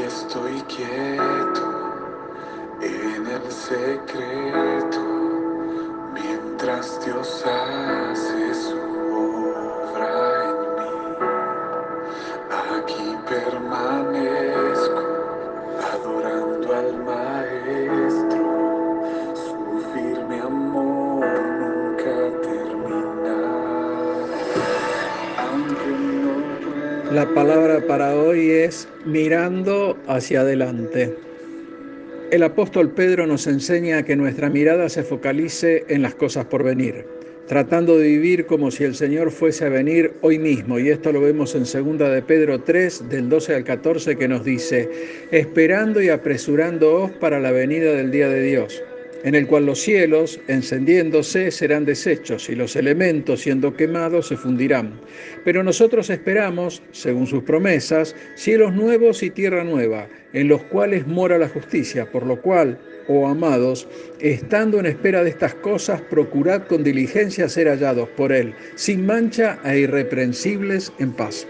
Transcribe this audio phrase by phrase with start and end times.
[0.00, 1.64] Aquí estoy quieto
[2.80, 4.98] en el secreto
[6.14, 8.54] mientras Dios hace
[27.12, 31.12] La palabra para hoy es mirando hacia adelante.
[32.30, 37.04] El apóstol Pedro nos enseña que nuestra mirada se focalice en las cosas por venir,
[37.48, 40.78] tratando de vivir como si el Señor fuese a venir hoy mismo.
[40.78, 44.44] Y esto lo vemos en 2 de Pedro 3, del 12 al 14, que nos
[44.44, 44.88] dice,
[45.32, 48.84] esperando y apresurándoos para la venida del día de Dios
[49.24, 54.92] en el cual los cielos, encendiéndose, serán deshechos y los elementos, siendo quemados, se fundirán.
[55.44, 61.38] Pero nosotros esperamos, según sus promesas, cielos nuevos y tierra nueva, en los cuales mora
[61.38, 63.88] la justicia, por lo cual, oh amados,
[64.20, 69.58] estando en espera de estas cosas, procurad con diligencia ser hallados por Él, sin mancha
[69.64, 71.46] e irreprensibles en paz.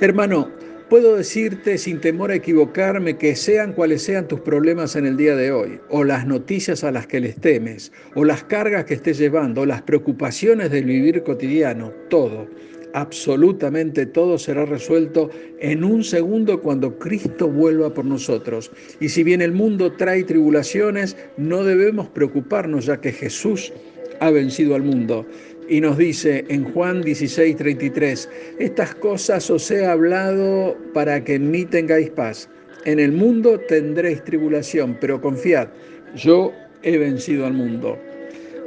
[0.00, 0.57] Hermano,
[0.88, 5.36] Puedo decirte sin temor a equivocarme que sean cuales sean tus problemas en el día
[5.36, 9.18] de hoy, o las noticias a las que les temes, o las cargas que estés
[9.18, 12.48] llevando, o las preocupaciones del vivir cotidiano, todo,
[12.94, 15.28] absolutamente todo será resuelto
[15.60, 18.70] en un segundo cuando Cristo vuelva por nosotros.
[18.98, 23.74] Y si bien el mundo trae tribulaciones, no debemos preocuparnos ya que Jesús
[24.20, 25.26] ha vencido al mundo.
[25.68, 31.50] Y nos dice en Juan 16, 33, estas cosas os he hablado para que en
[31.50, 32.48] mí tengáis paz.
[32.86, 35.68] En el mundo tendréis tribulación, pero confiad,
[36.16, 36.52] yo
[36.82, 37.98] he vencido al mundo.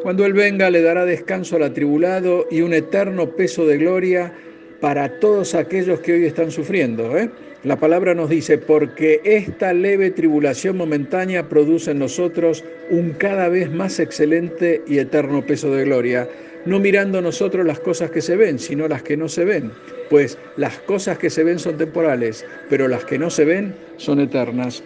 [0.03, 4.33] Cuando Él venga le dará descanso al atribulado y un eterno peso de gloria
[4.81, 7.17] para todos aquellos que hoy están sufriendo.
[7.17, 7.29] ¿eh?
[7.63, 13.71] La palabra nos dice, porque esta leve tribulación momentánea produce en nosotros un cada vez
[13.71, 16.27] más excelente y eterno peso de gloria,
[16.65, 19.71] no mirando nosotros las cosas que se ven, sino las que no se ven,
[20.09, 24.19] pues las cosas que se ven son temporales, pero las que no se ven son
[24.19, 24.83] eternas.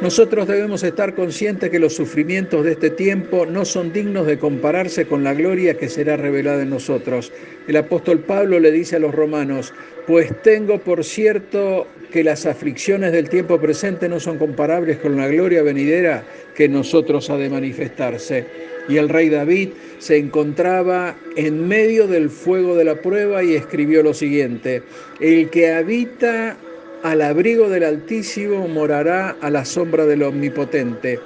[0.00, 5.06] Nosotros debemos estar conscientes que los sufrimientos de este tiempo no son dignos de compararse
[5.06, 7.32] con la gloria que será revelada en nosotros.
[7.66, 9.74] El apóstol Pablo le dice a los romanos,
[10.06, 15.26] pues tengo por cierto que las aflicciones del tiempo presente no son comparables con la
[15.26, 16.22] gloria venidera
[16.54, 18.46] que nosotros ha de manifestarse.
[18.88, 24.04] Y el rey David se encontraba en medio del fuego de la prueba y escribió
[24.04, 24.80] lo siguiente,
[25.20, 26.56] el que habita
[27.02, 31.20] al abrigo del Altísimo morará a la sombra del Omnipotente.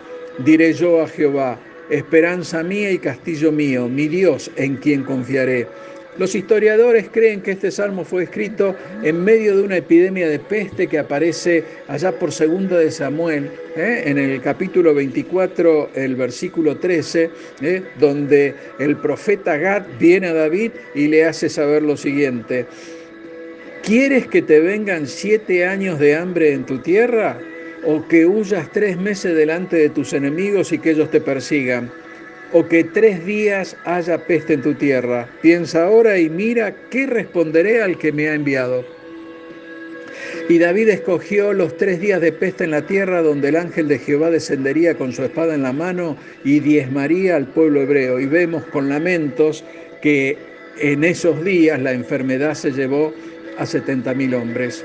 [0.45, 1.59] Diré yo a Jehová,
[1.91, 5.67] esperanza mía y castillo mío, mi Dios en quien confiaré.
[6.19, 10.87] Los historiadores creen que este salmo fue escrito en medio de una epidemia de peste
[10.87, 14.03] que aparece allá por segunda de Samuel, ¿eh?
[14.05, 17.31] en el capítulo 24, el versículo 13,
[17.63, 17.83] ¿eh?
[17.99, 22.67] donde el profeta Gad viene a David y le hace saber lo siguiente.
[23.83, 27.37] ¿Quieres que te vengan siete años de hambre en tu tierra?
[27.85, 31.91] ¿O que huyas tres meses delante de tus enemigos y que ellos te persigan?
[32.53, 35.29] ¿O que tres días haya peste en tu tierra?
[35.43, 38.85] Piensa ahora y mira qué responderé al que me ha enviado.
[40.49, 43.99] Y David escogió los tres días de peste en la tierra donde el ángel de
[43.99, 48.21] Jehová descendería con su espada en la mano y diezmaría al pueblo hebreo.
[48.21, 49.65] Y vemos con lamentos
[50.01, 50.37] que
[50.79, 53.13] en esos días la enfermedad se llevó
[53.59, 54.85] a 70.000 hombres.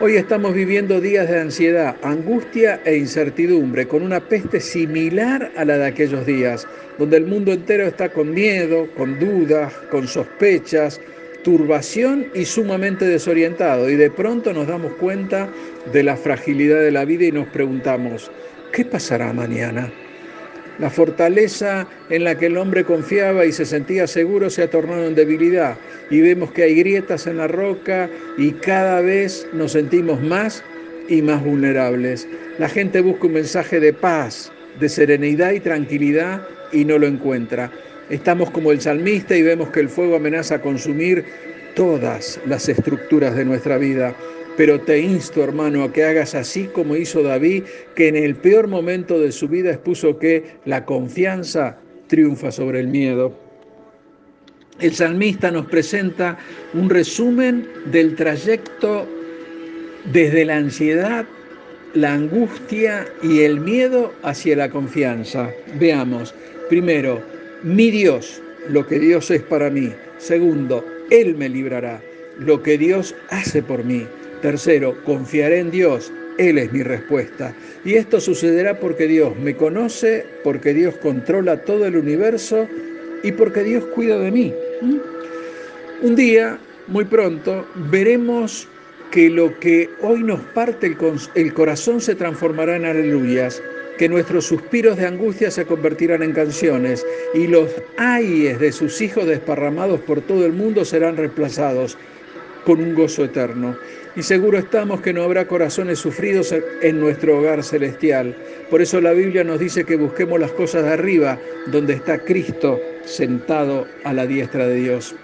[0.00, 5.76] Hoy estamos viviendo días de ansiedad, angustia e incertidumbre, con una peste similar a la
[5.76, 6.66] de aquellos días,
[6.98, 11.00] donde el mundo entero está con miedo, con dudas, con sospechas,
[11.44, 13.90] turbación y sumamente desorientado.
[13.90, 15.48] Y de pronto nos damos cuenta
[15.92, 18.30] de la fragilidad de la vida y nos preguntamos,
[18.72, 19.92] ¿qué pasará mañana?
[20.80, 25.06] La fortaleza en la que el hombre confiaba y se sentía seguro se ha tornado
[25.06, 25.76] en debilidad
[26.10, 30.64] y vemos que hay grietas en la roca y cada vez nos sentimos más
[31.10, 32.26] y más vulnerables.
[32.58, 37.70] La gente busca un mensaje de paz, de serenidad y tranquilidad y no lo encuentra.
[38.08, 41.26] Estamos como el salmista y vemos que el fuego amenaza a consumir
[41.74, 44.14] todas las estructuras de nuestra vida.
[44.60, 47.62] Pero te insto, hermano, a que hagas así como hizo David,
[47.94, 51.78] que en el peor momento de su vida expuso que la confianza
[52.08, 53.32] triunfa sobre el miedo.
[54.78, 56.36] El salmista nos presenta
[56.74, 59.08] un resumen del trayecto
[60.12, 61.24] desde la ansiedad,
[61.94, 65.48] la angustia y el miedo hacia la confianza.
[65.78, 66.34] Veamos,
[66.68, 67.22] primero,
[67.62, 69.90] mi Dios, lo que Dios es para mí.
[70.18, 72.02] Segundo, Él me librará,
[72.38, 74.06] lo que Dios hace por mí.
[74.42, 76.12] Tercero, confiaré en Dios.
[76.38, 77.54] Él es mi respuesta.
[77.84, 82.66] Y esto sucederá porque Dios me conoce, porque Dios controla todo el universo
[83.22, 84.54] y porque Dios cuida de mí.
[84.80, 84.96] ¿Mm?
[86.02, 88.66] Un día, muy pronto, veremos
[89.10, 90.96] que lo que hoy nos parte
[91.34, 93.62] el, corazón se transformará en aleluyas,
[93.98, 97.04] que nuestros suspiros de angustia se convertirán en canciones
[97.34, 101.98] y los ayes de sus hijos desparramados por todo el mundo serán reemplazados
[102.64, 103.76] con un gozo eterno.
[104.16, 108.36] Y seguro estamos que no habrá corazones sufridos en nuestro hogar celestial.
[108.68, 112.80] Por eso la Biblia nos dice que busquemos las cosas de arriba, donde está Cristo
[113.04, 115.14] sentado a la diestra de Dios.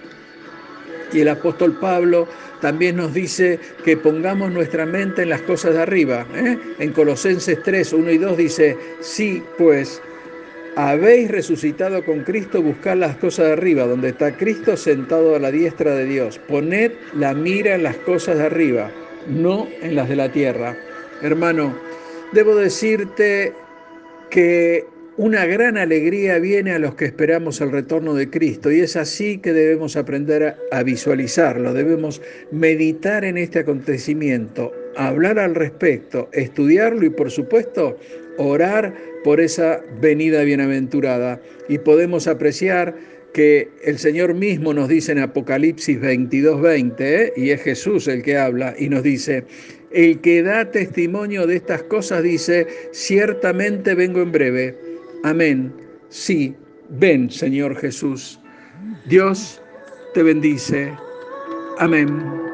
[1.13, 2.27] Y el apóstol Pablo
[2.61, 6.25] también nos dice que pongamos nuestra mente en las cosas de arriba.
[6.33, 6.57] ¿eh?
[6.79, 10.01] En Colosenses 3, 1 y 2 dice, sí, pues,
[10.77, 15.49] habéis resucitado con Cristo, buscad las cosas de arriba, donde está Cristo sentado a la
[15.49, 16.39] diestra de Dios.
[16.47, 18.91] Poned la mira en las cosas de arriba,
[19.27, 20.77] no en las de la tierra.
[21.23, 21.75] Hermano,
[22.31, 23.53] debo decirte
[24.29, 24.85] que
[25.17, 29.39] una gran alegría viene a los que esperamos el retorno de Cristo y es así
[29.39, 32.21] que debemos aprender a visualizarlo, debemos
[32.51, 37.97] meditar en este acontecimiento, hablar al respecto, estudiarlo y por supuesto
[38.37, 38.93] orar
[39.23, 41.41] por esa venida bienaventurada.
[41.67, 42.95] Y podemos apreciar
[43.33, 47.33] que el Señor mismo nos dice en Apocalipsis 22, 20, ¿eh?
[47.35, 49.43] y es Jesús el que habla, y nos dice,
[49.91, 54.87] el que da testimonio de estas cosas dice, ciertamente vengo en breve
[55.23, 55.73] Amén.
[56.09, 56.55] Sí,
[56.89, 58.39] ven, Señor Jesús.
[59.07, 59.61] Dios
[60.13, 60.93] te bendice.
[61.79, 62.46] Amén.